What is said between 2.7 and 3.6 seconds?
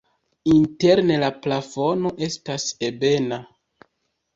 ebena.